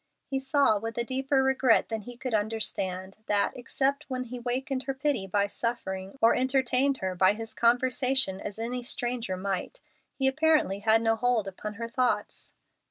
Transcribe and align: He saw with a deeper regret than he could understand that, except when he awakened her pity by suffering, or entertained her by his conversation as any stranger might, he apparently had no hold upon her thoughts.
He 0.25 0.39
saw 0.39 0.79
with 0.79 0.97
a 0.97 1.03
deeper 1.03 1.43
regret 1.43 1.89
than 1.89 2.01
he 2.01 2.17
could 2.17 2.33
understand 2.33 3.17
that, 3.27 3.55
except 3.55 4.05
when 4.09 4.23
he 4.23 4.37
awakened 4.37 4.81
her 4.89 4.95
pity 4.95 5.27
by 5.27 5.45
suffering, 5.45 6.17
or 6.19 6.33
entertained 6.33 6.97
her 6.97 7.13
by 7.13 7.33
his 7.33 7.53
conversation 7.53 8.39
as 8.41 8.57
any 8.57 8.81
stranger 8.81 9.37
might, 9.37 9.79
he 10.15 10.27
apparently 10.27 10.79
had 10.79 11.03
no 11.03 11.15
hold 11.15 11.47
upon 11.47 11.75
her 11.75 11.87
thoughts. 11.87 12.51